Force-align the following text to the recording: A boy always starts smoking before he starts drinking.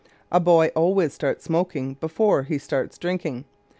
A 0.31 0.39
boy 0.39 0.69
always 0.69 1.13
starts 1.13 1.43
smoking 1.43 1.93
before 1.93 2.41
he 2.41 2.57
starts 2.57 2.97
drinking. 2.97 3.45